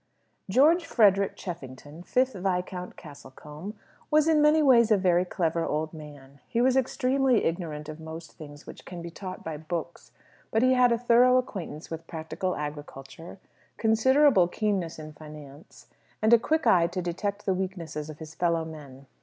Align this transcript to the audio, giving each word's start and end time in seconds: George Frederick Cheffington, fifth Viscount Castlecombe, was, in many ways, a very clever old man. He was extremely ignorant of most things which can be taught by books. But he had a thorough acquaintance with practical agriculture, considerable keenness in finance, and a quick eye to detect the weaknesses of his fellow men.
George 0.49 0.83
Frederick 0.87 1.35
Cheffington, 1.35 2.01
fifth 2.01 2.33
Viscount 2.33 2.95
Castlecombe, 2.97 3.75
was, 4.09 4.27
in 4.27 4.41
many 4.41 4.63
ways, 4.63 4.89
a 4.89 4.97
very 4.97 5.23
clever 5.25 5.63
old 5.63 5.93
man. 5.93 6.39
He 6.47 6.59
was 6.59 6.75
extremely 6.75 7.43
ignorant 7.45 7.87
of 7.87 7.99
most 7.99 8.31
things 8.31 8.65
which 8.65 8.83
can 8.83 9.03
be 9.03 9.11
taught 9.11 9.43
by 9.43 9.57
books. 9.57 10.11
But 10.49 10.63
he 10.63 10.73
had 10.73 10.91
a 10.91 10.97
thorough 10.97 11.37
acquaintance 11.37 11.91
with 11.91 12.07
practical 12.07 12.55
agriculture, 12.55 13.37
considerable 13.77 14.47
keenness 14.47 14.97
in 14.97 15.13
finance, 15.13 15.85
and 16.19 16.33
a 16.33 16.39
quick 16.39 16.65
eye 16.65 16.87
to 16.87 17.01
detect 17.03 17.45
the 17.45 17.53
weaknesses 17.53 18.09
of 18.09 18.17
his 18.17 18.33
fellow 18.33 18.65
men. 18.65 19.05